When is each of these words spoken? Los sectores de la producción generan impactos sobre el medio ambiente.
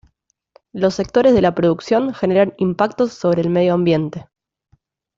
Los 0.73 0.95
sectores 0.95 1.35
de 1.35 1.43
la 1.43 1.53
producción 1.53 2.15
generan 2.15 2.55
impactos 2.57 3.13
sobre 3.13 3.43
el 3.43 3.51
medio 3.51 3.75
ambiente. 3.75 4.25